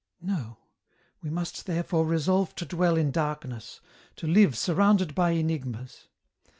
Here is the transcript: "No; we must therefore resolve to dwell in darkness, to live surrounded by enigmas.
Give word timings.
"No; 0.33 0.57
we 1.21 1.29
must 1.29 1.67
therefore 1.67 2.07
resolve 2.07 2.55
to 2.55 2.65
dwell 2.65 2.97
in 2.97 3.11
darkness, 3.11 3.81
to 4.15 4.25
live 4.25 4.57
surrounded 4.57 5.13
by 5.13 5.33
enigmas. 5.35 6.07